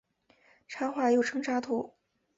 [0.67, 1.93] 插画又称插图。